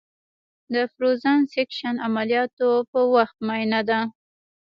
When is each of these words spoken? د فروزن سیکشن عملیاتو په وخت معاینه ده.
د 0.73 0.75
فروزن 0.93 1.39
سیکشن 1.53 1.95
عملیاتو 2.07 2.69
په 2.91 2.99
وخت 3.13 3.35
معاینه 3.47 3.81
ده. 3.89 3.99